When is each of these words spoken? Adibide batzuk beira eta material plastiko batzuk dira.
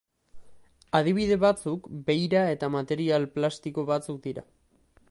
Adibide 0.99 1.37
batzuk 1.43 1.91
beira 2.09 2.43
eta 2.55 2.71
material 2.79 3.31
plastiko 3.39 3.87
batzuk 3.93 4.21
dira. 4.27 4.49